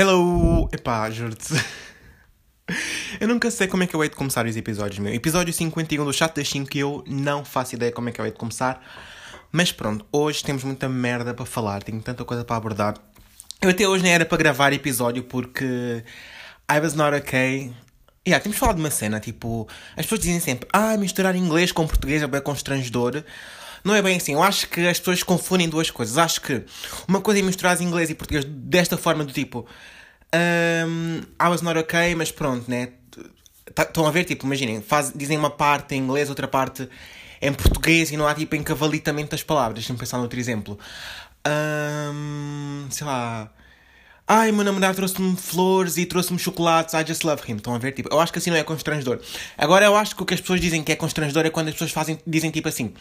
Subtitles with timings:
[0.00, 0.68] Hello!
[0.72, 1.54] Epá, juro-te.
[3.18, 5.12] Eu nunca sei como é que eu hei de começar os episódios, meu.
[5.12, 8.24] Episódio 51 do Chat das 5 que eu não faço ideia como é que eu
[8.24, 8.80] hei de começar.
[9.50, 12.94] Mas pronto, hoje temos muita merda para falar, tenho tanta coisa para abordar.
[13.60, 16.04] Eu até hoje nem era para gravar episódio porque
[16.70, 17.72] I was not okay.
[18.24, 21.84] Yeah, temos falado de uma cena, tipo, as pessoas dizem sempre, ah, misturar inglês com
[21.88, 23.24] português é bem constrangedor.
[23.88, 24.34] Não é bem assim.
[24.34, 26.18] Eu acho que as pessoas confundem duas coisas.
[26.18, 26.62] Acho que
[27.08, 29.66] uma coisa é misturar inglês e português desta forma, do tipo.
[30.86, 32.90] Um, I was not okay, mas pronto, né?
[33.74, 34.24] Tá, estão a ver?
[34.24, 36.86] Tipo, imaginem, faz, dizem uma parte em inglês, outra parte
[37.40, 39.76] em português e não há tipo encavalitamento das palavras.
[39.76, 40.78] Deixa-me pensar noutro exemplo.
[41.46, 43.50] Um, sei lá.
[44.26, 47.56] Ai, meu namorado trouxe-me flores e trouxe-me chocolates, I just love him.
[47.56, 47.92] Estão a ver?
[47.92, 49.18] Tipo, eu acho que assim não é constrangedor.
[49.56, 51.72] Agora, eu acho que o que as pessoas dizem que é constrangedor é quando as
[51.72, 52.92] pessoas fazem, dizem tipo assim: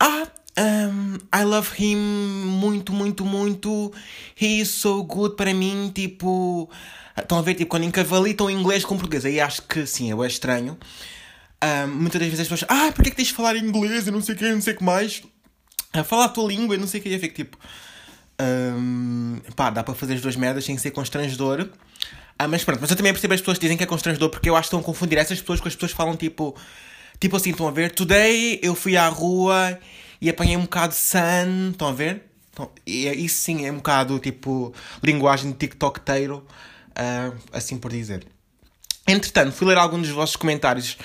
[0.00, 0.26] ah,
[0.58, 3.92] um, I love him muito, muito, muito.
[4.40, 5.90] He is so good para mim.
[5.94, 6.70] Tipo,
[7.16, 7.54] estão a ver?
[7.54, 9.24] Tipo, quando encavalitam inglês com português.
[9.24, 10.78] Aí acho que sim, é estranho.
[11.62, 14.10] Um, muitas das vezes as pessoas, ah, porquê é que tens de falar inglês e
[14.10, 15.22] não sei o que, não sei o que mais.
[16.04, 17.08] Falar a tua língua e não sei o que.
[17.12, 17.58] Eu fico tipo,
[18.40, 21.68] um, pá, dá para fazer as duas merdas sem ser constrangedor.
[22.38, 24.50] Ah, mas pronto, mas eu também percebo as pessoas que dizem que é constrangedor porque
[24.50, 26.54] eu acho que estão a confundir essas pessoas com as pessoas que falam tipo
[27.20, 27.92] Tipo assim, estão a ver?
[27.92, 29.78] Today eu fui à rua
[30.20, 31.70] e apanhei um bocado de sun.
[31.72, 32.22] Estão a ver?
[32.52, 38.26] Então, é, isso sim é um bocado tipo linguagem de TikToketeiro, uh, assim por dizer.
[39.06, 40.96] Entretanto, fui ler alguns dos vossos comentários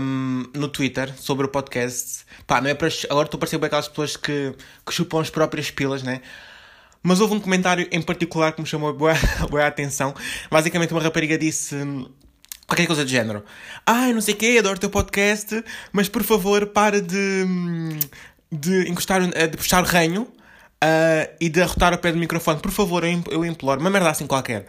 [0.00, 2.24] um, no Twitter sobre o podcast.
[2.46, 2.88] Pá, não é para.
[3.10, 4.54] Agora estou a parecer bem aquelas pessoas que,
[4.86, 6.20] que chupam as próprias pilas, né?
[7.02, 9.14] Mas houve um comentário em particular que me chamou boa,
[9.50, 10.14] boa atenção.
[10.50, 11.76] Basicamente, uma rapariga disse
[12.74, 13.44] qualquer coisa do género.
[13.86, 17.46] Ai, não sei o quê, adoro o teu podcast, mas por favor, para de,
[18.50, 22.60] de encostar, eh, de puxar o ranho uh, e de arrotar o pé do microfone.
[22.60, 23.80] Por favor, eu imploro.
[23.80, 24.66] Uma merda assim qualquer.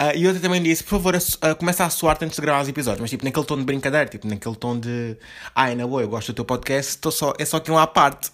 [0.00, 2.68] Uh, e outra também disse, por favor, uh, começa a suar antes de gravar os
[2.68, 5.16] episódios, mas tipo naquele tom de brincadeira, tipo naquele tom de
[5.54, 7.86] ai, na boa, eu gosto do teu podcast, tô só, é só que um à
[7.86, 8.30] parte.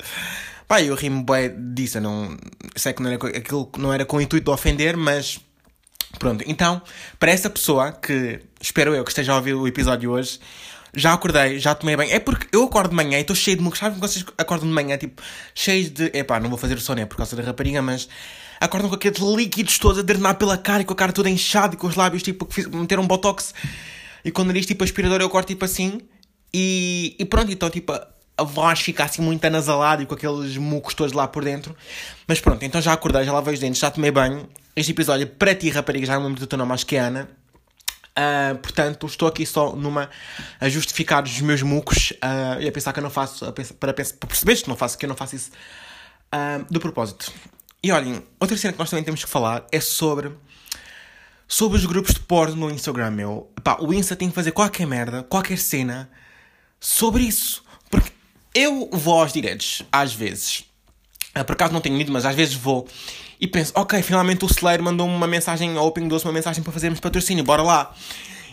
[0.66, 2.36] Pá, eu rimo bem disso, eu não
[2.74, 5.40] sei que não era, aquilo não era com o intuito de ofender, mas
[6.18, 6.82] Pronto, então,
[7.18, 10.38] para essa pessoa que espero eu que esteja a ouvir o episódio hoje,
[10.94, 12.12] já acordei, já tomei bem.
[12.12, 13.78] É porque eu acordo de manhã e estou cheio de mucos.
[13.78, 15.22] Sabem que vocês acordam de manhã, tipo,
[15.54, 16.10] cheios de.
[16.14, 18.08] Epá, não vou fazer o sono, é por causa da rapariga, mas
[18.60, 21.74] acordam com aqueles líquidos todos a drenar pela cara e com a cara toda inchada
[21.74, 23.54] e com os lábios, tipo, que meteram um botox.
[24.24, 26.00] E quando diz tipo aspirador, eu acordo tipo assim.
[26.54, 30.94] E, e pronto, então, tipo, a voz fica assim muito anasalada e com aqueles mucos
[30.94, 31.74] todos lá por dentro.
[32.26, 34.48] Mas pronto, então já acordei, já lavei os dentes, já tomei banho.
[34.76, 37.00] Este episódio é para ti, rapariga, já não lembro do teu nome, acho que é
[37.00, 37.41] Ana.
[38.12, 40.10] Uh, portanto, estou aqui só numa
[40.60, 43.94] a justificar os meus mucos uh, e a pensar que eu não faço, pensar, para,
[43.94, 45.50] pensar, para que não faço, que eu não faço isso
[46.34, 47.32] uh, do propósito.
[47.82, 50.32] E olhem, outra cena que nós também temos que falar é sobre
[51.48, 53.52] sobre os grupos de porno no Instagram, meu.
[53.62, 56.10] Pá, o Insta tem que fazer qualquer merda, qualquer cena
[56.80, 57.62] sobre isso.
[57.90, 58.10] Porque
[58.54, 60.64] eu vou aos diretos, às vezes.
[61.38, 62.86] Uh, por acaso não tenho ido, mas às vezes vou.
[63.40, 66.72] E penso, ok, finalmente o celeiro mandou-me uma mensagem, ao Open 12, uma mensagem para
[66.72, 67.94] fazermos patrocínio, bora lá.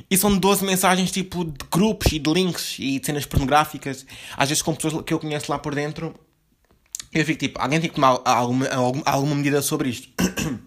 [0.10, 4.50] E são 12 mensagens tipo de grupos e de links e de cenas pornográficas, às
[4.50, 6.16] vezes com pessoas que eu conheço lá por dentro.
[7.14, 8.68] Eu fico tipo, alguém tem que tomar alguma,
[9.06, 10.10] alguma medida sobre isto.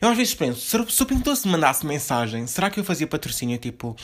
[0.00, 3.58] Eu às vezes penso, se o Pinto Doce mandasse mensagem, será que eu fazia patrocínio?
[3.58, 3.94] Tipo,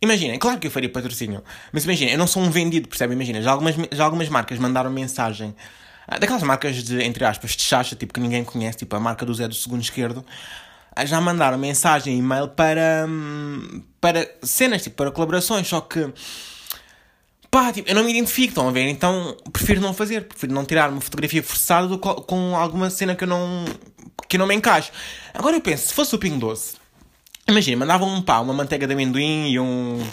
[0.00, 1.42] imagina, claro que eu faria patrocínio,
[1.72, 3.12] mas imagina, eu não sou um vendido, percebe?
[3.12, 7.62] Imagina, já algumas, já algumas marcas mandaram mensagem ah, daquelas marcas de, entre aspas, de
[7.62, 10.24] chacha, tipo que ninguém conhece, tipo a marca do Zé do segundo esquerdo,
[10.94, 16.12] ah, já mandaram mensagem, e-mail para, hum, para cenas, tipo, para colaborações, só que
[17.50, 18.88] pá, tipo, eu não me identifico, estão a ver?
[18.88, 23.28] Então prefiro não fazer, prefiro não tirar uma fotografia forçada com alguma cena que eu
[23.28, 23.64] não,
[24.28, 24.90] que não me encaixo.
[25.34, 26.76] Agora eu penso, se fosse o Pingo Doce,
[27.48, 30.04] imagina, mandavam um pá, uma manteiga de amendoim e um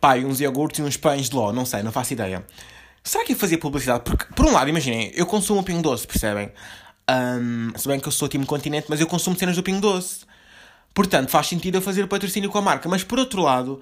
[0.00, 2.44] pá, e uns iogurtes e uns pães de ló, não sei, não faço ideia.
[3.06, 4.02] Será que eu fazia publicidade?
[4.02, 6.50] Porque, por um lado, imaginem, eu consumo o Pingo Doce, percebem?
[7.10, 10.24] Um, se bem que eu sou time continente, mas eu consumo cenas do Pingo Doce.
[10.94, 12.88] Portanto, faz sentido eu fazer patrocínio com a marca.
[12.88, 13.78] Mas por outro lado,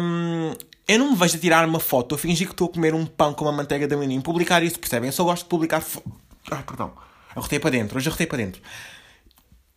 [0.00, 0.54] um,
[0.86, 3.04] eu não me vejo a tirar uma foto, a fingir que estou a comer um
[3.04, 5.08] pão com uma manteiga de amendoim, publicar isso, percebem?
[5.08, 5.82] Eu só gosto de publicar.
[6.52, 6.92] Ai, perdão.
[7.34, 8.62] Arrotei para dentro, hoje arrotei para dentro.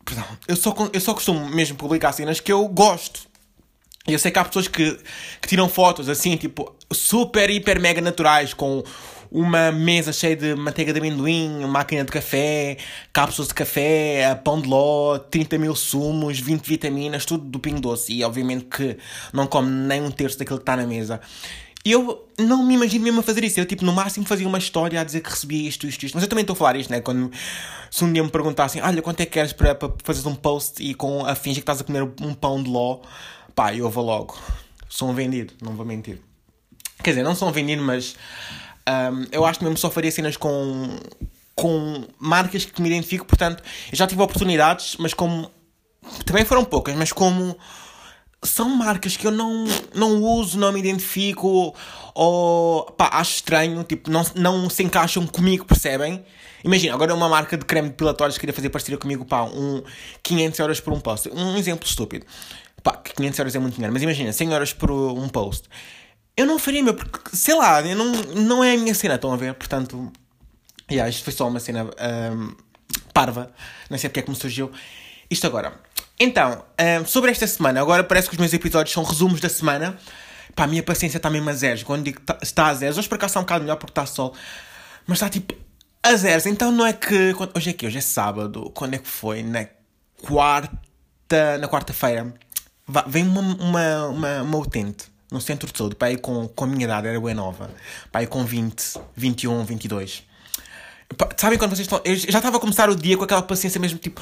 [0.04, 0.24] Perdão.
[0.46, 3.33] Eu só, eu só costumo mesmo publicar cenas que eu gosto.
[4.06, 4.98] Eu sei que há pessoas que,
[5.40, 8.84] que tiram fotos assim, tipo, super, hiper, mega naturais, com
[9.30, 12.76] uma mesa cheia de manteiga de amendoim, máquina de café,
[13.14, 18.12] cápsulas de café, pão de ló, 30 mil sumos, 20 vitaminas, tudo do Pingo Doce.
[18.12, 18.98] E obviamente que
[19.32, 21.18] não come nem um terço daquilo que está na mesa.
[21.84, 23.58] Eu não me imagino mesmo a fazer isso.
[23.58, 26.14] Eu, tipo, no máximo fazia uma história a dizer que recebia isto, isto, isto.
[26.14, 27.00] Mas eu também estou a falar isto, né?
[27.00, 27.30] Quando
[27.90, 30.82] se um dia me perguntassem, olha, quanto é que queres para, para fazeres um post
[30.82, 33.00] e com a fingir que estás a comer um pão de ló,
[33.54, 34.38] pá, eu vou logo.
[34.88, 36.20] Sou um vendido, não vou mentir.
[37.02, 38.16] Quer dizer, não sou um vendido, mas
[38.88, 40.98] um, eu acho que mesmo só faria cenas com,
[41.54, 45.50] com marcas que me identifico, portanto, eu já tive oportunidades, mas como.
[46.26, 47.56] Também foram poucas, mas como
[48.42, 49.64] são marcas que eu não,
[49.94, 51.74] não uso, não me identifico,
[52.14, 56.22] ou pá, acho estranho, tipo, não, não se encaixam comigo, percebem?
[56.62, 59.82] Imagina, agora uma marca de creme depilatório que queria fazer parceria comigo, pá, um
[60.22, 61.30] 500 euros por um post.
[61.30, 62.26] Um exemplo estúpido.
[62.84, 65.68] Pá, 500 euros é muito dinheiro, mas imagina, 100 euros por um post.
[66.36, 69.32] Eu não faria, meu, porque, sei lá, eu não, não é a minha cena, estão
[69.32, 69.54] a ver?
[69.54, 70.12] Portanto,
[70.90, 72.54] yeah, isto foi só uma cena um,
[73.14, 73.50] parva,
[73.88, 74.70] não sei porque é que me surgiu.
[75.30, 75.80] Isto agora.
[76.20, 76.62] Então,
[77.00, 79.98] um, sobre esta semana, agora parece que os meus episódios são resumos da semana.
[80.54, 81.82] Pá, a minha paciência está mesmo a zeros.
[81.82, 83.92] Quando digo que tá, está a zeros, hoje por acaso está um bocado melhor porque
[83.92, 84.34] está sol.
[85.06, 85.54] Mas está tipo
[86.02, 86.44] a zeros.
[86.44, 87.34] Então não é que.
[87.54, 87.86] Hoje é que?
[87.86, 88.70] Hoje é sábado.
[88.74, 89.42] Quando é que foi?
[89.42, 89.66] Na
[90.20, 91.58] quarta.
[91.58, 92.34] Na quarta-feira.
[93.06, 95.94] Vem uma, uma, uma, uma utente no centro saúde.
[95.94, 97.70] Pá, com, com a minha idade, era bem nova.
[98.12, 100.22] Pá, com 20, 21, 22.
[101.36, 102.00] Sabem quando vocês estão.
[102.04, 104.20] Eu já estava a começar o dia com aquela paciência mesmo, tipo,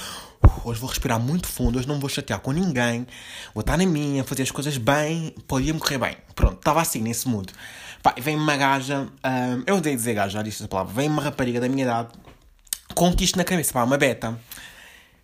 [0.64, 3.06] hoje vou respirar muito fundo, hoje não vou chatear com ninguém,
[3.54, 6.16] vou estar na minha, fazer as coisas bem, podia-me correr bem.
[6.34, 7.52] Pronto, estava assim, nesse mood.
[8.02, 11.22] Pá, vem uma gaja, um, eu odeio dizer gaja, já disse essa palavra, vem uma
[11.22, 12.08] rapariga da minha idade
[12.94, 14.38] com quisto na cabeça, pá, uma beta.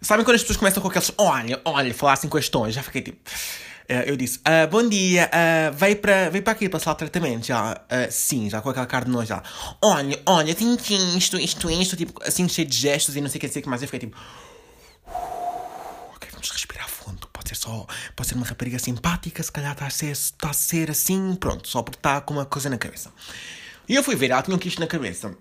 [0.00, 2.82] Sabem quando as pessoas começam com aqueles, olha, olha, falar assim com as tons, já
[2.82, 3.18] fiquei tipo.
[3.90, 7.46] Uh, eu disse, uh, bom dia, uh, veio, para, veio para aqui passar o tratamento,
[7.46, 9.42] já, uh, sim, já com aquela cara de nós, já.
[9.82, 10.74] Olha, olha, tem
[11.16, 13.68] isto, isto, isto, tipo, assim, cheio de gestos e não sei o que dizer que
[13.68, 13.80] mais.
[13.80, 14.16] Eu fiquei tipo,
[16.14, 19.86] ok, vamos respirar fundo, pode ser só, pode ser uma rapariga simpática, se calhar está
[19.86, 23.10] a ser, está a ser assim, pronto, só porque está com uma coisa na cabeça.
[23.88, 25.34] E eu fui ver, ela tinha um quisto na cabeça.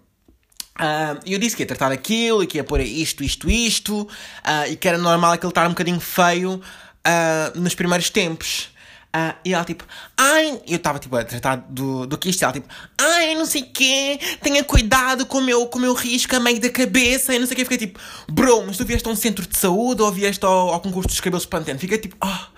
[0.80, 4.70] Uh, eu disse que ia tratar aquilo e que ia pôr isto, isto, isto, uh,
[4.70, 8.70] e que era normal aquele estar um bocadinho feio, uh, nos primeiros tempos.
[9.08, 9.84] Uh, e ela tipo,
[10.16, 12.68] ai, eu estava tipo a tratar do, do que isto, ela tipo,
[13.00, 16.40] ai, não sei o quê, tenha cuidado com o meu, com o meu risco a
[16.40, 17.64] meio da cabeça, e não sei o quê.
[17.64, 18.00] Fiquei tipo,
[18.30, 21.20] bro, mas tu vieste a um centro de saúde ou vieste ao, ao concurso dos
[21.20, 21.80] cabelos pantene?
[21.80, 22.58] Fiquei tipo, oh,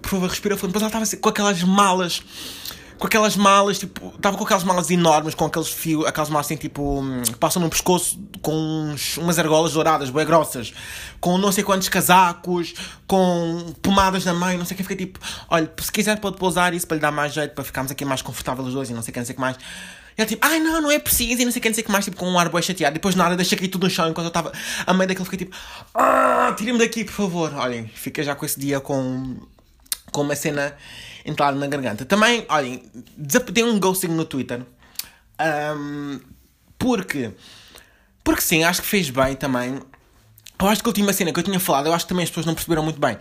[0.00, 0.72] por favor, respira fundo.
[0.72, 2.22] Mas ela estava assim, com aquelas malas
[3.00, 6.56] com aquelas malas, tipo, estava com aquelas malas enormes, com aqueles fios, aquelas malas assim,
[6.56, 10.74] tipo, que passam no pescoço com uns, umas argolas douradas, bem grossas,
[11.18, 12.74] com não sei quantos casacos,
[13.06, 15.18] com pomadas na mão, não sei o que, fiquei tipo,
[15.48, 18.20] olha, se quiser pode pousar isso para lhe dar mais jeito, para ficarmos aqui mais
[18.20, 19.56] confortáveis os dois e não sei o que, não sei o que mais.
[19.56, 21.82] E ela tipo, ai não, não é preciso, e não sei o que, não sei
[21.82, 22.92] o que mais, tipo, com um ar bem chateado.
[22.92, 24.52] Depois nada, deixei aqui tudo no chão enquanto eu estava
[24.86, 25.56] a meio daquilo, fiquei tipo,
[25.94, 27.54] ah, tire-me daqui, por favor.
[27.54, 29.36] Olhem, fiquei já com esse dia com,
[30.10, 30.76] com uma cena
[31.24, 32.04] entrada na garganta.
[32.04, 32.82] Também, olhem,
[33.16, 34.62] dei um ghosting no Twitter.
[35.76, 36.20] Um,
[36.78, 37.32] porque,
[38.22, 39.80] porque sim, acho que fez bem também.
[40.58, 42.30] Eu acho que a última cena que eu tinha falado, eu acho que também as
[42.30, 43.16] pessoas não perceberam muito bem.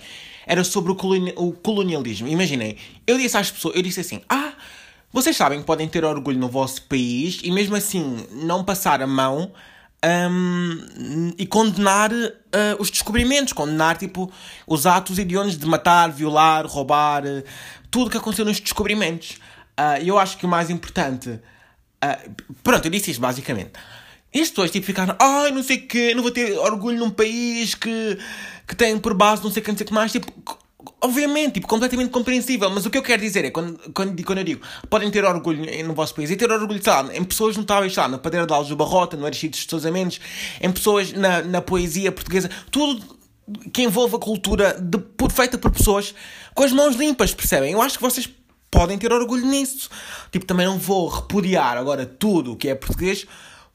[0.45, 0.95] Era sobre o,
[1.35, 2.27] o colonialismo.
[2.27, 2.75] Imaginem,
[3.07, 4.53] eu disse às pessoas, eu disse assim, ah,
[5.11, 9.07] vocês sabem que podem ter orgulho no vosso país e mesmo assim não passar a
[9.07, 9.51] mão
[10.05, 12.29] um, e condenar uh,
[12.79, 14.31] os descobrimentos, condenar tipo
[14.65, 17.43] os atos hediondos de matar, violar, roubar, uh,
[17.91, 19.39] tudo que aconteceu nos descobrimentos.
[19.79, 21.39] Uh, eu acho que o mais importante.
[22.63, 23.71] pronto, eu disse isto basicamente.
[24.33, 27.09] E as pessoas tipo, ficaram, ai, não sei o quê, não vou ter orgulho num
[27.09, 28.17] país que,
[28.67, 30.11] que tem por base não sei o que, não sei o que mais.
[30.11, 30.31] Tipo,
[31.01, 34.43] Obviamente, tipo, completamente compreensível, mas o que eu quero dizer é, quando, quando, quando eu
[34.43, 37.93] digo, podem ter orgulho no vosso país, e ter orgulho, sei lá, em pessoas notáveis,
[37.93, 40.19] sei lá, na Padeira de Alves do Barrota, no Aristides de Sousa Mendes,
[40.59, 43.17] em pessoas na, na poesia portuguesa, tudo
[43.73, 44.99] que envolve a cultura de,
[45.33, 46.13] feita por pessoas
[46.53, 47.71] com as mãos limpas, percebem?
[47.71, 48.29] Eu acho que vocês
[48.69, 49.89] podem ter orgulho nisso.
[50.31, 53.25] Tipo, também não vou repudiar agora tudo o que é português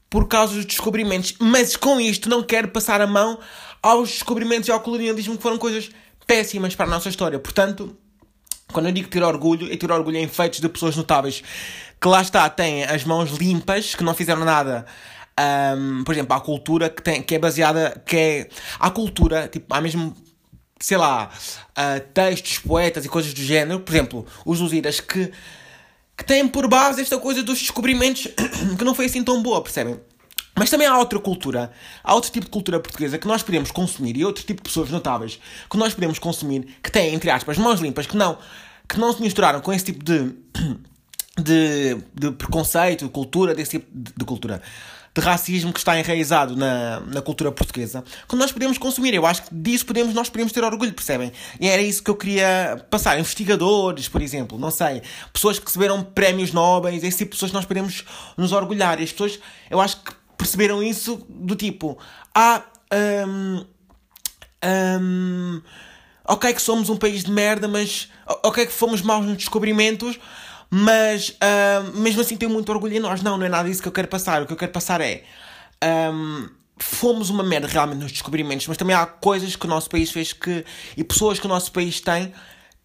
[0.09, 3.39] por causa dos descobrimentos, mas com isto não quero passar a mão
[3.81, 5.89] aos descobrimentos e ao colonialismo que foram coisas
[6.25, 7.39] péssimas para a nossa história.
[7.39, 7.95] Portanto,
[8.71, 11.43] quando eu digo ter orgulho, é ter orgulho em feitos de pessoas notáveis
[12.01, 14.85] que lá está, têm as mãos limpas, que não fizeram nada.
[15.77, 18.49] Um, por exemplo, a cultura que, tem, que é baseada, que é.
[18.79, 20.15] A cultura, tipo, há mesmo,
[20.79, 21.29] sei lá,
[21.71, 25.31] uh, textos, poetas e coisas do género, por exemplo, os Lusíadas, que,
[26.15, 28.27] que têm por base esta coisa dos descobrimentos
[28.77, 29.99] que não foi assim tão boa, percebem?
[30.55, 31.71] Mas também há outra cultura,
[32.01, 34.89] há outro tipo de cultura portuguesa que nós podemos consumir e outro tipo de pessoas
[34.89, 35.37] notáveis
[35.69, 38.37] que nós podemos consumir que têm, entre aspas, mãos limpas, que não,
[38.87, 40.33] que não se misturaram com esse tipo de,
[41.37, 44.61] de, de preconceito, de cultura, desse tipo de, de cultura,
[45.13, 49.13] de racismo que está enraizado na, na cultura portuguesa, que nós podemos consumir.
[49.13, 51.31] Eu acho que disso podemos, nós podemos ter orgulho, percebem?
[51.59, 53.17] E era isso que eu queria passar.
[53.17, 57.65] Investigadores, por exemplo, não sei, pessoas que receberam prémios nobres, esse tipo de pessoas nós
[57.65, 58.03] podemos
[58.37, 58.99] nos orgulhar.
[58.99, 61.97] E as pessoas, eu acho que perceberam isso do tipo,
[62.33, 62.63] ah,
[63.27, 63.65] um,
[64.63, 65.61] um,
[66.27, 68.09] ok que somos um país de merda, mas
[68.43, 70.19] ok que fomos maus nos descobrimentos,
[70.69, 73.21] mas uh, mesmo assim tenho muito orgulho em nós.
[73.21, 74.41] Não, não é nada disso que eu quero passar.
[74.41, 75.23] O que eu quero passar é.
[75.83, 80.11] Um, fomos uma merda realmente nos descobrimentos, mas também há coisas que o nosso país
[80.11, 80.65] fez que.
[80.97, 82.33] e pessoas que o nosso país tem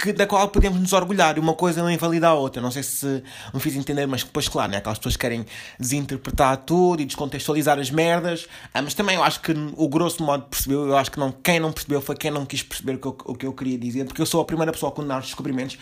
[0.01, 2.63] que, da qual podemos nos orgulhar e uma coisa não invalida a outra.
[2.63, 4.79] Não sei se me fiz entender, mas depois, claro, né?
[4.79, 5.45] aquelas pessoas que querem
[5.79, 8.47] desinterpretar tudo e descontextualizar as merdas.
[8.73, 10.87] Ah, mas também eu acho que o grosso modo percebeu.
[10.87, 13.17] Eu acho que não, quem não percebeu foi quem não quis perceber o que eu,
[13.27, 15.77] o que eu queria dizer, porque eu sou a primeira pessoa a condenar os descobrimentos.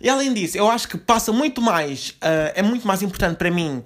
[0.00, 3.50] E além disso, eu acho que passa muito mais, uh, é muito mais importante para
[3.50, 3.82] mim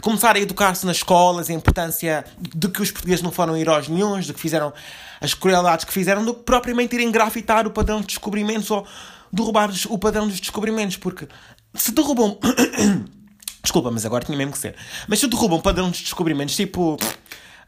[0.00, 4.26] começar a educar-se nas escolas, a importância de que os portugueses não foram heróis nenhums,
[4.26, 4.72] de que fizeram
[5.20, 8.86] as crueldades que fizeram, do que propriamente irem grafitar o padrão de descobrimentos ou
[9.32, 11.28] derrubar o padrão dos descobrimentos, porque
[11.74, 12.38] se derrubam.
[13.62, 14.74] Desculpa, mas agora tinha mesmo que ser.
[15.06, 16.96] Mas se derrubam padrão dos descobrimentos, tipo.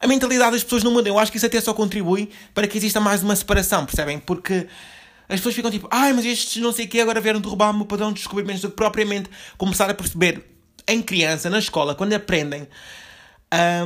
[0.00, 1.08] A mentalidade das pessoas não muda.
[1.08, 4.18] Eu acho que isso até só contribui para que exista mais uma separação, percebem?
[4.18, 4.66] Porque
[5.28, 7.84] as pessoas ficam tipo, ai, mas estes não sei o que agora vieram derrubar-me o
[7.84, 10.51] padrão de descobrimentos do que propriamente começar a perceber
[10.86, 12.68] em criança, na escola, quando aprendem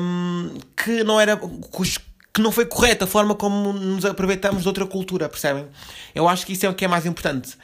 [0.01, 1.37] um, que não era.
[1.37, 5.67] que não foi correta a forma como nos aproveitamos de outra cultura, percebem?
[6.15, 7.57] Eu acho que isso é o que é mais importante.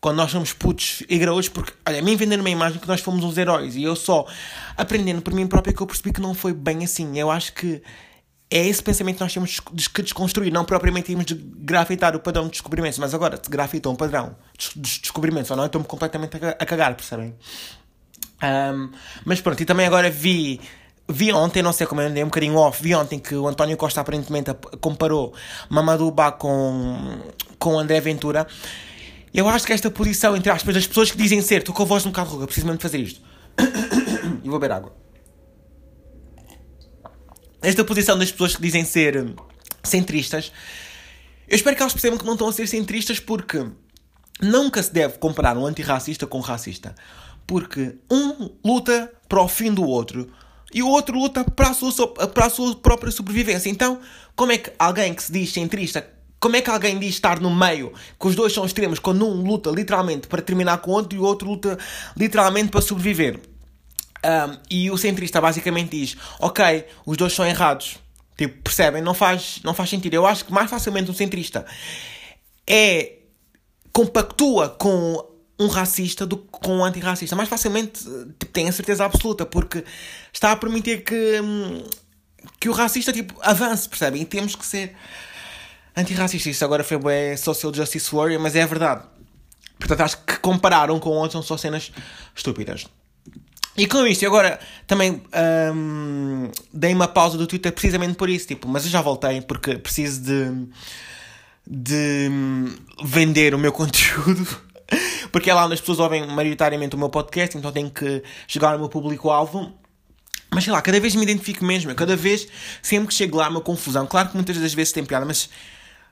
[0.00, 3.00] Quando nós somos putos e graúdos, porque, olha, a mim vendendo uma imagem que nós
[3.00, 4.26] fomos uns heróis e eu só
[4.76, 7.18] aprendendo por mim próprio que eu percebi que não foi bem assim.
[7.18, 7.82] Eu acho que
[8.50, 12.44] é esse pensamento que nós temos que desconstruir, não propriamente temos de grafitar o padrão
[12.44, 16.66] de descobrimentos, mas agora se grafitam um padrão de descobrimentos ou não, estou-me completamente a
[16.66, 17.34] cagar, percebem?
[18.42, 18.90] Um,
[19.24, 20.60] mas pronto, e também agora vi,
[21.08, 23.76] vi ontem, não sei como eu andei um bocadinho off, vi ontem que o António
[23.76, 25.34] Costa aparentemente comparou
[25.68, 27.18] Mamadou Ba com,
[27.58, 28.46] com André Ventura.
[29.32, 31.86] Eu acho que esta posição, entre aspas, das pessoas que dizem ser, estou com a
[31.86, 33.20] voz um bocado ruga, preciso mesmo de fazer isto.
[34.42, 35.06] e vou beber água
[37.66, 39.34] esta posição das pessoas que dizem ser
[39.82, 40.52] centristas,
[41.48, 43.66] eu espero que elas percebam que não estão a ser centristas porque
[44.40, 46.94] nunca se deve comparar um antirracista com um racista.
[47.46, 50.30] Porque um luta para o fim do outro
[50.72, 53.70] e o outro luta para a sua, para a sua própria sobrevivência.
[53.70, 54.00] Então,
[54.34, 56.06] como é que alguém que se diz centrista,
[56.40, 59.42] como é que alguém diz estar no meio, que os dois são extremos, quando um
[59.42, 61.78] luta literalmente para terminar com o outro e o outro luta
[62.16, 63.40] literalmente para sobreviver?
[64.24, 67.98] Um, e o centrista basicamente diz: Ok, os dois são errados.
[68.36, 69.00] Tipo, percebem?
[69.00, 70.14] Não faz, não faz sentido.
[70.14, 71.64] Eu acho que mais facilmente um centrista
[72.66, 73.12] é
[73.92, 75.24] compactua com
[75.58, 77.34] um racista do que com um antirracista.
[77.34, 78.04] Mais facilmente
[78.38, 79.84] tipo, tem a certeza absoluta, porque
[80.32, 81.82] está a permitir que, hum,
[82.60, 84.22] que o racista tipo, avance, percebem?
[84.22, 84.94] E temos que ser
[85.96, 86.50] antirracista.
[86.50, 89.04] Isso agora foi bem social justice warrior, mas é verdade.
[89.78, 91.92] Portanto, acho que comparar um com o outro são só cenas
[92.34, 92.86] estúpidas.
[93.76, 95.22] E com isto, agora também
[95.74, 99.76] um, dei uma pausa do Twitter precisamente por isso, tipo, mas eu já voltei porque
[99.76, 100.68] preciso de,
[101.66, 102.30] de
[103.04, 104.65] vender o meu conteúdo.
[105.30, 108.72] Porque é lá onde as pessoas ouvem maioritariamente o meu podcast, então tenho que chegar
[108.72, 109.72] ao meu público-alvo.
[110.50, 111.94] Mas sei lá, cada vez me identifico mesmo.
[111.94, 112.48] Cada vez,
[112.80, 114.06] sempre que chego lá, uma confusão.
[114.06, 115.50] Claro que muitas das vezes tem piada, mas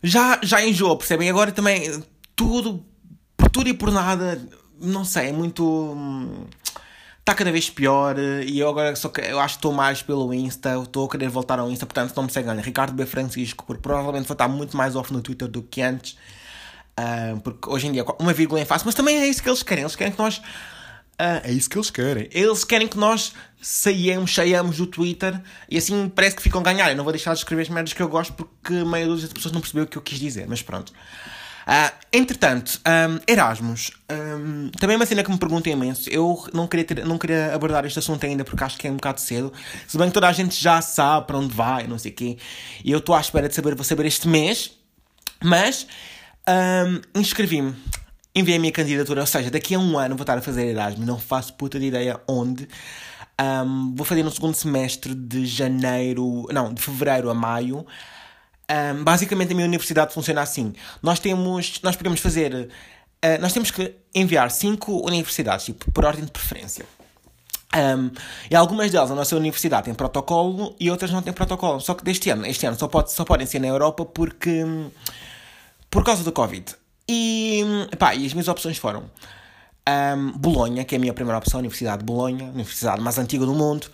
[0.02, 1.30] já, já enjoou, percebem?
[1.30, 2.02] Agora também,
[2.36, 2.84] tudo,
[3.36, 4.40] por tudo e por nada,
[4.80, 5.64] não sei, é muito.
[5.64, 6.44] Hum,
[7.24, 10.02] está cada vez pior eh, e eu agora só que, eu acho que estou mais
[10.02, 13.06] pelo Insta, estou a querer voltar ao Insta, portanto não me seguem, Ricardo B.
[13.06, 16.18] Francisco, porque provavelmente vou estar muito mais off no Twitter do que antes,
[16.98, 19.62] uh, porque hoje em dia uma vírgula é fácil, mas também é isso que eles
[19.62, 20.38] querem, eles querem que nós.
[20.38, 22.28] Uh, é isso que eles querem.
[22.32, 26.90] Eles querem que nós saiamos, saiamos do Twitter e assim parece que ficam a ganhar.
[26.90, 29.32] Eu não vou deixar de escrever as merdas que eu gosto porque a maioria das
[29.32, 30.92] pessoas não percebeu o que eu quis dizer, mas pronto.
[31.64, 33.92] Uh, entretanto, um, Erasmus.
[34.10, 36.10] Um, também é uma cena que me pergunta imenso.
[36.10, 38.96] Eu não queria, ter, não queria abordar este assunto ainda porque acho que é um
[38.96, 39.52] bocado cedo.
[39.86, 42.36] Se bem que toda a gente já sabe para onde vai, não sei o quê.
[42.84, 44.72] E eu estou à espera de saber, vou saber este mês.
[45.42, 45.86] Mas
[46.48, 47.74] um, inscrevi-me.
[48.34, 51.06] Enviei a minha candidatura, ou seja, daqui a um ano vou estar a fazer Erasmus,
[51.06, 52.68] não faço puta de ideia onde.
[53.40, 57.86] Um, vou fazer no segundo semestre de janeiro, não, de fevereiro a maio.
[58.70, 60.72] Um, basicamente a minha universidade funciona assim.
[61.02, 66.24] Nós temos, nós podemos fazer, uh, nós temos que enviar cinco universidades, tipo, por ordem
[66.24, 66.84] de preferência.
[67.74, 68.10] Um,
[68.48, 71.80] e algumas delas, a nossa universidade tem protocolo e outras não têm protocolo.
[71.80, 74.64] Só que deste ano, este ano só, pode, só podem ser na Europa porque,
[75.94, 76.74] por causa do Covid.
[77.08, 77.62] E,
[77.96, 79.04] pá, e as minhas opções foram
[79.88, 83.16] um, Bolonha, que é a minha primeira opção, a Universidade de Bolonha, a universidade mais
[83.16, 83.86] antiga do mundo.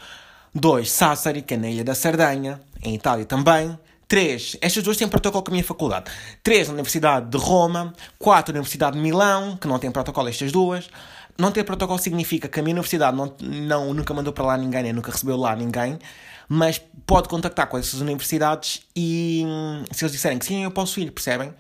[0.55, 0.91] 2.
[0.91, 3.79] Sassari, que é na Ilha da Sardanha, em Itália também.
[4.09, 4.57] 3.
[4.63, 6.11] Estas duas têm protocolo com a minha faculdade.
[6.43, 6.71] 3.
[6.71, 7.93] Universidade de Roma.
[8.19, 8.51] 4.
[8.55, 10.89] Universidade de Milão, que não tem protocolo estas duas.
[11.37, 14.85] Não ter protocolo significa que a minha universidade não, não, nunca mandou para lá ninguém,
[14.85, 15.99] nem nunca recebeu lá ninguém,
[16.49, 20.99] mas pode contactar com essas universidades e hum, se eles disserem que sim, eu posso
[20.99, 21.55] ir, percebem?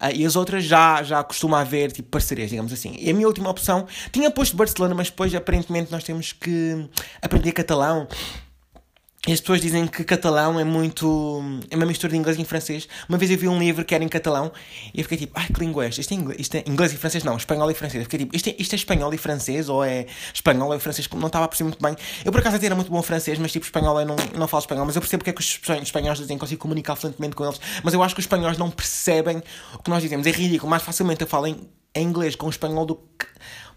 [0.00, 2.96] Uh, e as outras já, já costuma haver tipo parcerias, digamos assim.
[2.98, 6.88] E a minha última opção tinha posto Barcelona, mas depois aparentemente nós temos que
[7.22, 8.06] aprender catalão
[9.26, 11.42] e as pessoas dizem que catalão é muito.
[11.70, 12.86] é uma mistura de inglês e francês.
[13.08, 14.52] Uma vez eu vi um livro que era em catalão
[14.92, 16.02] e eu fiquei tipo, ai que língua é esta?
[16.02, 17.24] Isto é inglês, isto é inglês e francês?
[17.24, 18.02] Não, espanhol e francês.
[18.02, 20.78] Eu fiquei tipo, isto é, isto é espanhol e francês ou é espanhol ou é
[20.78, 21.08] francês?
[21.08, 21.96] Não estava a perceber muito bem.
[22.22, 24.60] Eu por acaso até era muito bom francês, mas tipo, espanhol eu não, não falo
[24.60, 24.84] espanhol.
[24.84, 27.58] Mas eu percebo porque é que os espanhóis dizem que consigo comunicar fluentemente com eles.
[27.82, 30.26] Mas eu acho que os espanhóis não percebem o que nós dizemos.
[30.26, 30.68] É ridículo.
[30.68, 33.26] Mais facilmente eu falo em, em inglês com o espanhol do que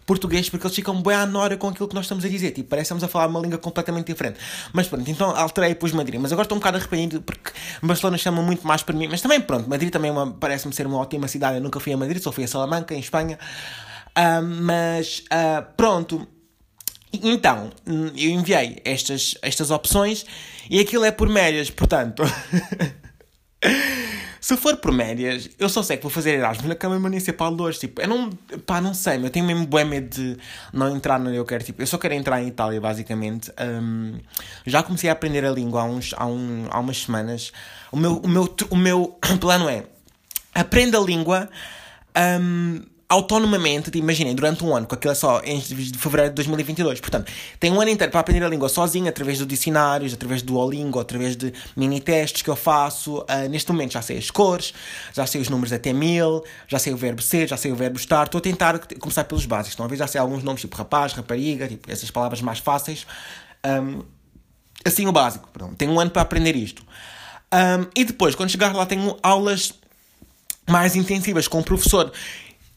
[0.08, 2.52] português porque eles ficam bem à nora com aquilo que nós estamos a dizer.
[2.52, 4.40] Tipo, parecemos a falar uma língua completamente diferente.
[4.72, 6.18] Mas pronto, então alterei e pus Madrid.
[6.18, 9.06] Mas agora estou um bocado arrependido porque Barcelona chama muito mais para mim.
[9.06, 11.58] Mas também, pronto, Madrid também é parece-me ser uma ótima cidade.
[11.58, 13.38] Eu nunca fui a Madrid, só fui a Salamanca, em Espanha.
[14.16, 16.26] Uh, mas uh, pronto.
[17.12, 20.26] Então, eu enviei estas, estas opções
[20.70, 22.22] e aquilo é por médias, portanto.
[24.48, 27.60] Se for por médias, eu só sei que vou fazer Erasmus na Câmara Municipal de
[27.60, 27.80] hoje.
[27.80, 28.30] Tipo, eu não.
[28.64, 30.38] Pá, não sei, eu tenho mesmo bem medo de
[30.72, 31.62] não entrar no eu quero.
[31.62, 33.52] Tipo, eu só quero entrar em Itália, basicamente.
[33.60, 34.18] Um,
[34.64, 37.52] já comecei a aprender a língua há, uns, há, um, há umas semanas.
[37.92, 39.84] O meu, o meu, o meu plano é.
[40.54, 41.50] Aprenda a língua.
[42.40, 47.00] Um, autonomamente, tipo, imaginem, durante um ano, com aquilo é só em fevereiro de 2022.
[47.00, 50.52] Portanto, tem um ano inteiro para aprender a língua sozinho, através de dicionários, através do
[50.52, 53.20] Duolingo, através de mini testes que eu faço.
[53.20, 54.74] Uh, neste momento já sei as cores,
[55.14, 57.96] já sei os números até mil, já sei o verbo ser, já sei o verbo
[57.96, 58.24] estar.
[58.24, 59.70] Estou a tentar começar pelos básicos.
[59.70, 59.96] Estão a ver?
[59.96, 63.06] Já sei alguns nomes, tipo rapaz, rapariga, tipo, essas palavras mais fáceis.
[63.64, 64.02] Um,
[64.84, 65.48] assim, o básico.
[65.50, 65.76] Pronto.
[65.76, 66.82] Tenho um ano para aprender isto.
[67.54, 69.72] Um, e depois, quando chegar lá, tenho aulas
[70.68, 72.12] mais intensivas com o professor.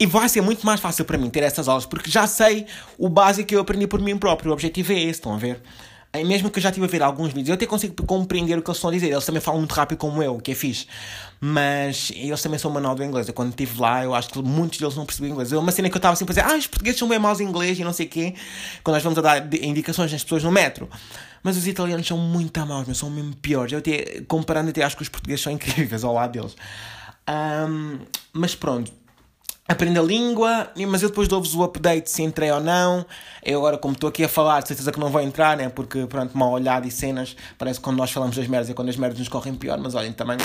[0.02, 2.66] E vai ser muito mais fácil para mim ter essas aulas, porque já sei
[2.98, 4.50] o básico que eu aprendi por mim próprio.
[4.50, 5.62] O objetivo é esse, estão a ver?
[6.12, 8.64] E mesmo que eu já estive a ver alguns vídeos, eu até consigo compreender o
[8.64, 9.12] que eles estão a dizer.
[9.12, 10.88] Eles também falam muito rápido como eu, o que é fixe.
[11.40, 13.28] Mas eles também são manual do inglês.
[13.28, 15.52] Eu, quando estive lá, eu acho que muitos deles não percebiam inglês.
[15.52, 17.40] Eu, uma cena que eu estava sempre a dizer, ah, os portugueses são bem maus
[17.40, 18.34] em inglês e não sei o quê.
[18.84, 20.90] Quando nós vamos a dar indicações às pessoas no metro.
[21.44, 23.72] Mas os italianos são muito maus, são mesmo piores.
[23.72, 26.56] Eu até, comparando, até acho que os portugueses são incríveis ao lado deles.
[27.30, 28.00] Um,
[28.34, 28.92] mas pronto
[29.72, 33.06] aprende a língua, mas eu depois dou-vos o update se entrei ou não.
[33.44, 35.70] Eu agora, como estou aqui a falar, de certeza que não vou entrar, né?
[35.70, 38.90] Porque, pronto, mal olhado e cenas, parece que quando nós falamos das merdas é quando
[38.90, 40.38] as merdas nos correm pior, mas olhem, também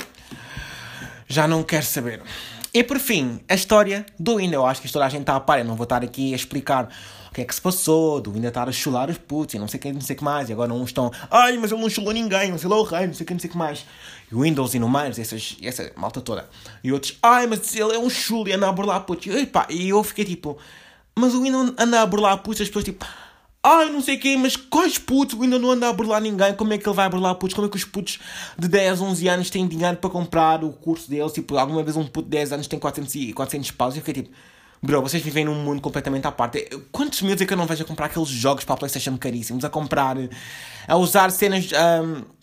[1.27, 2.21] já não quero saber.
[2.73, 4.53] E por fim, a história do Windows.
[4.53, 6.35] Eu acho que toda a gente está a par, eu não vou estar aqui a
[6.35, 6.89] explicar
[7.29, 9.67] o que é que se passou, do Windows estar a chular os putos e não
[9.67, 10.49] sei o que, não sei que mais.
[10.49, 13.07] E agora uns estão, ai, mas ele não chulou ninguém, não sei lá o rei,
[13.07, 13.85] não sei o que, não sei que mais.
[14.31, 16.49] E o Windows e no mais, essas, essa malta toda.
[16.83, 19.27] E outros, ai, mas ele é um chulo e anda a burlar putos.
[19.27, 20.57] E, epá, e eu fiquei tipo,
[21.15, 23.05] mas o Windows anda a burlar putos, as pessoas tipo,
[23.69, 25.39] Ai, não sei o quê, mas quais putos?
[25.41, 26.53] Ainda não anda a burlar ninguém.
[26.53, 27.53] Como é que ele vai burlar putos?
[27.53, 28.17] Como é que os putos
[28.57, 31.33] de 10, 11 anos têm dinheiro para comprar o curso deles?
[31.33, 33.95] Tipo, alguma vez um puto de 10 anos tem 400, 400 paus.
[33.95, 34.33] E eu fiquei tipo,
[34.81, 36.69] bro, vocês vivem num mundo completamente à parte.
[36.93, 39.65] Quantos meses é que eu não vejo a comprar aqueles jogos para a PlayStation caríssimos?
[39.65, 40.15] A comprar,
[40.87, 41.69] a usar cenas.
[41.73, 42.36] Um,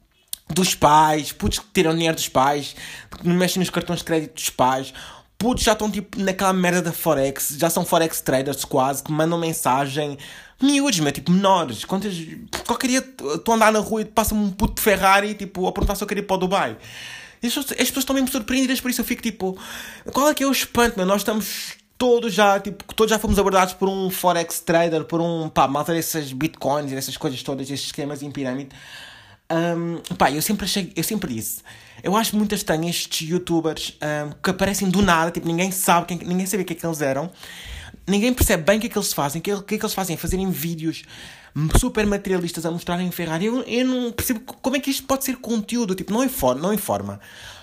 [0.48, 2.76] dos pais, putos que tiram dinheiro dos pais,
[3.10, 4.92] que não mexem nos cartões de crédito dos pais,
[5.38, 9.38] putos já estão tipo naquela merda da Forex, já são Forex traders quase, que mandam
[9.38, 10.18] mensagem
[10.60, 11.84] miúdos, meu, tipo, menores.
[11.84, 12.14] Quantas,
[12.66, 12.98] qualquer dia
[13.34, 16.02] estou a andar na rua e passa-me um puto de Ferrari, tipo, a perguntar se
[16.02, 16.76] eu queria ir para o Dubai.
[17.42, 19.58] E as, as pessoas estão mesmo surpreendidas, por isso eu fico tipo,
[20.12, 21.06] qual é que é o espanto, meu?
[21.06, 25.48] Nós estamos todos já, tipo, todos já fomos abordados por um Forex trader, por um,
[25.48, 28.70] pá, malta dessas bitcoins e dessas coisas todas, esses esquemas em pirâmide.
[29.54, 31.60] Um, pá, eu sempre achei, eu sempre disse,
[32.02, 36.18] eu acho muito estranho estes youtubers um, que aparecem do nada, tipo, ninguém sabe, quem,
[36.18, 37.30] ninguém sabia o que é que eles eram
[38.06, 39.84] ninguém percebe bem o que é que eles fazem, o que, é, que é que
[39.84, 41.02] eles fazem, fazerem vídeos
[41.78, 43.46] super materialistas a mostrarem Ferrari.
[43.46, 46.72] Eu, eu não percebo como é que isto pode ser conteúdo, tipo, não informa, não,
[46.72, 47.20] informa,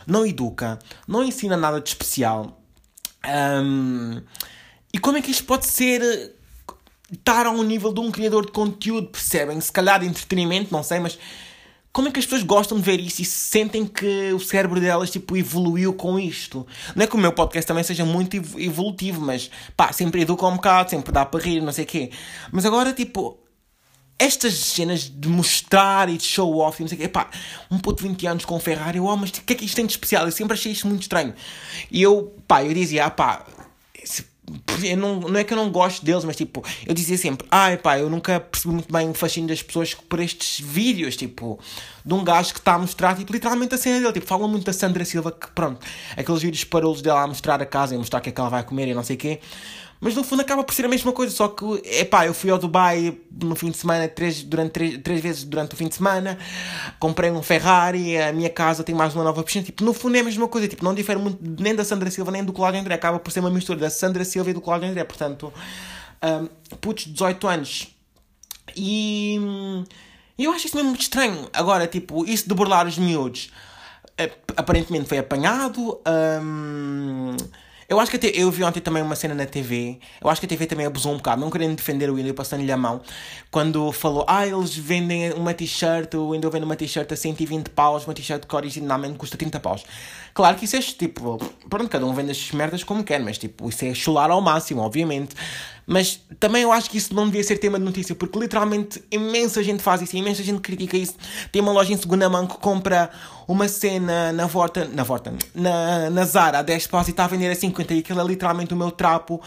[0.08, 2.60] não educa, não ensina nada de especial.
[3.26, 4.22] Um,
[4.94, 6.36] e como é que isto pode ser
[7.12, 9.60] estar a um nível de um criador de conteúdo, percebem?
[9.60, 11.20] Se calhar de entretenimento, não sei, mas
[11.94, 15.10] como é que as pessoas gostam de ver isso e sentem que o cérebro delas
[15.10, 16.66] tipo, evoluiu com isto?
[16.96, 20.56] Não é que o meu podcast também seja muito evolutivo, mas pá, sempre educa um
[20.56, 22.12] bocado, sempre dá para rir, não sei o quê.
[22.52, 23.38] Mas agora, tipo,
[24.18, 27.30] estas cenas de mostrar e de show off, não sei o quê, pá,
[27.70, 29.86] um puto de 20 anos com Ferrari, oh, mas o que é que isto tem
[29.86, 30.26] de especial?
[30.26, 31.34] Eu sempre achei isto muito estranho.
[31.92, 33.46] E eu, pá, eu dizia, ah, pá,
[34.84, 37.78] eu não, não é que eu não gosto deles, mas tipo, eu dizia sempre, ai
[37.78, 41.60] pá, eu nunca percebi muito bem o fascínio das pessoas por estes vídeos, tipo,
[42.06, 44.66] de um gajo que está a mostrar, tipo, literalmente a cena dele, tipo, fala muito
[44.66, 45.86] da Sandra Silva, que pronto,
[46.16, 48.50] aqueles vídeos parolos dela a mostrar a casa e mostrar o que é que ela
[48.50, 49.40] vai comer e não sei o quê,
[50.02, 52.58] mas no fundo acaba por ser a mesma coisa, só que, epá, eu fui ao
[52.58, 56.40] Dubai no fim de semana, três, durante, três, três vezes durante o fim de semana,
[57.00, 60.22] comprei um Ferrari, a minha casa tem mais uma nova piscina, tipo, no fundo é
[60.22, 62.96] a mesma coisa, tipo, não difere muito nem da Sandra Silva nem do Cláudio André,
[62.96, 65.54] acaba por ser uma mistura da Sandra Silva e do Cláudio André, portanto,
[66.24, 67.96] um, putos de 18 anos.
[68.76, 69.40] E
[70.38, 71.50] eu acho isso mesmo muito estranho.
[71.54, 73.52] Agora, tipo, isso de burlar os miúdos,
[74.18, 76.00] eh, aparentemente foi apanhado.
[76.42, 77.36] Um,
[77.92, 80.00] eu acho que até, eu vi ontem também uma cena na TV.
[80.22, 82.72] Eu acho que a TV também abusou um bocado, não querendo defender o Windows, passando-lhe
[82.72, 83.02] a mão.
[83.52, 88.08] Quando falou, ah, eles vendem uma t-shirt, o Windows vende uma t-shirt a 120 paus,
[88.08, 89.84] uma t-shirt que originalmente custa 30 paus.
[90.34, 91.38] Claro que isso é tipo,
[91.70, 94.80] pronto, cada um vende as merdas como quer, mas tipo, isso é chular ao máximo,
[94.82, 95.36] obviamente.
[95.86, 99.64] Mas também eu acho que isso não devia ser tema de notícia, porque literalmente imensa
[99.64, 101.16] gente faz isso, imensa gente critica isso.
[101.52, 103.10] Tem uma loja em segunda mão que compra
[103.48, 107.28] uma cena na Vorta, na Vorta, na, na Zara a 10 paus e está a
[107.28, 109.42] vender a 50 e aquilo é literalmente o meu trapo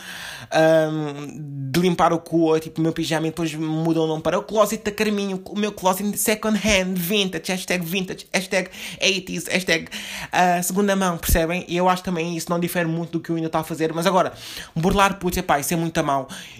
[0.52, 4.38] um, de limpar o cu, tipo o meu pijama e depois mudou o nome para
[4.38, 8.68] o closet da Carminho, o meu closet second hand, vintage, hashtag vintage, hashtag
[9.00, 11.64] 80s, hashtag uh, segunda mão, percebem?
[11.66, 13.92] E eu acho também isso não difere muito do que o ainda está a fazer,
[13.92, 14.32] mas agora,
[14.76, 16.02] burlar putz, epá, isso é muito a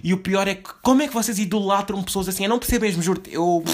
[0.03, 2.45] E o pior é que, como é que vocês idolatram pessoas assim?
[2.45, 3.65] Eu não percebo mesmo, juro eu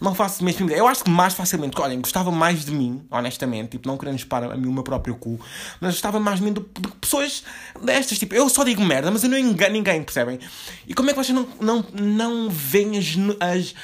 [0.00, 0.70] não faço mesmo.
[0.70, 4.44] Eu acho que mais facilmente, olhem, gostava mais de mim, honestamente, tipo, não querendo espar
[4.44, 5.40] a mim o meu próprio cu,
[5.80, 7.42] mas gostava mais de mim do que pessoas
[7.82, 10.38] destas, tipo, eu só digo merda, mas eu não engano ninguém, percebem?
[10.86, 13.74] E como é que vocês não, não, não veem as, as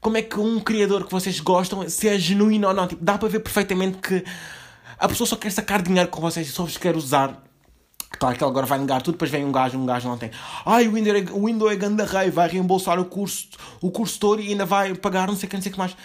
[0.00, 3.16] como é que um criador que vocês gostam, se é genuíno ou não, tipo, dá
[3.16, 4.24] para ver perfeitamente que
[4.98, 7.42] a pessoa só quer sacar dinheiro com vocês e só vos quer usar
[8.18, 10.30] Claro que ele agora vai negar tudo, depois vem um gajo, um gajo não tem.
[10.64, 13.48] Ai, o Windows é, o Windows é ganda rei, vai reembolsar o curso,
[13.80, 15.78] o curso todo e ainda vai pagar não sei o que, não sei o que
[15.78, 15.96] mais.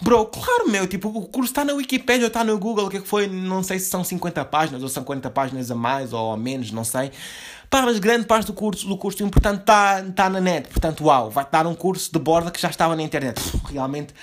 [0.00, 3.00] Bro, claro, meu, tipo, o curso está na Wikipedia, está no Google, o que é
[3.00, 3.26] que foi?
[3.26, 6.84] Não sei se são 50 páginas ou 50 páginas a mais ou a menos, não
[6.84, 7.10] sei.
[7.68, 11.30] Pá, mas grande parte do curso, do curso importante está tá na net, portanto, uau,
[11.30, 13.40] vai dar um curso de borda que já estava na internet.
[13.68, 14.14] Realmente,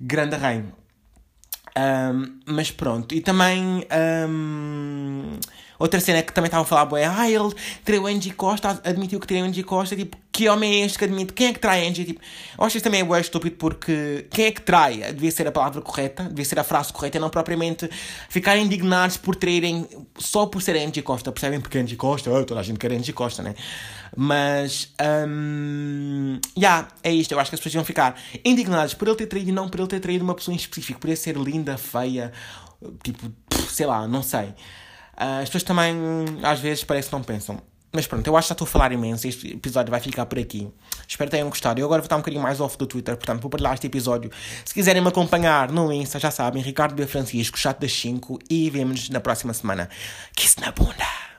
[0.00, 0.72] grande reino.
[1.78, 3.86] Um, mas pronto, e também.
[4.28, 5.38] Um,
[5.78, 9.26] Outra cena que também estava a falar, boé, ah, ele traiu Angie Costa, admitiu que
[9.26, 11.32] traiu Angie Costa, tipo, que homem é este que admite?
[11.32, 12.04] Quem é que trai Angie?
[12.04, 12.20] Tipo,
[12.58, 15.12] eu acho isso também é bué estúpido porque quem é que trai?
[15.12, 17.88] Devia ser a palavra correta, devia ser a frase correta, não propriamente
[18.28, 19.86] ficar indignados por traírem
[20.18, 21.60] só por ser Angie Costa, percebem?
[21.60, 23.54] Porque Angie Costa, oh, toda a gente quer Angie Costa, né?
[24.14, 24.92] Mas,
[25.26, 29.26] um, yeah, é isto, eu acho que as pessoas iam ficar indignadas por ele ter
[29.26, 32.30] traído não por ele ter traído uma pessoa em específico, por ele ser linda, feia,
[33.02, 33.32] tipo,
[33.70, 34.54] sei lá, não sei.
[35.16, 35.96] Uh, as pessoas também,
[36.42, 37.60] às vezes, parece que não pensam.
[37.92, 39.26] Mas pronto, eu acho que já estou a falar imenso.
[39.26, 40.68] Este episódio vai ficar por aqui.
[41.08, 41.80] Espero que tenham gostado.
[41.80, 44.30] Eu agora vou estar um bocadinho mais off do Twitter, portanto, vou partilhar este episódio.
[44.64, 47.06] Se quiserem me acompanhar no Insta, já sabem, Ricardo B.
[47.06, 48.38] Francisco, chat das 5.
[48.50, 49.88] E vemos na próxima semana.
[50.34, 51.35] Kiss na bunda!